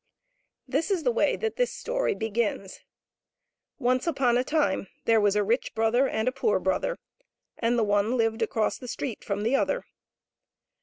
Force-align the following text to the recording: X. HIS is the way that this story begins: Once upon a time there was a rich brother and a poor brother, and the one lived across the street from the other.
X. 0.67 0.87
HIS 0.87 0.97
is 0.97 1.03
the 1.03 1.11
way 1.11 1.35
that 1.35 1.57
this 1.57 1.71
story 1.71 2.15
begins: 2.15 2.79
Once 3.77 4.07
upon 4.07 4.35
a 4.35 4.43
time 4.43 4.87
there 5.05 5.21
was 5.21 5.35
a 5.35 5.43
rich 5.43 5.75
brother 5.75 6.07
and 6.09 6.27
a 6.27 6.31
poor 6.31 6.59
brother, 6.59 6.97
and 7.59 7.77
the 7.77 7.83
one 7.83 8.17
lived 8.17 8.41
across 8.41 8.79
the 8.79 8.87
street 8.87 9.23
from 9.23 9.43
the 9.43 9.55
other. 9.55 9.83